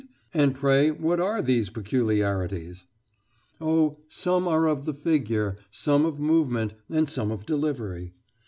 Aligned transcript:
And 0.33 0.55
pray, 0.55 0.89
what 0.89 1.19
are 1.19 1.43
these 1.43 1.69
peculiarities?" 1.69 2.87
"Oh, 3.61 3.99
some 4.09 4.47
are 4.47 4.67
of 4.67 4.85
the 4.85 4.95
figure, 4.95 5.57
some 5.69 6.05
of 6.07 6.19
movement, 6.19 6.73
and 6.89 7.07
some 7.07 7.29
of 7.29 7.45
delivery. 7.45 8.15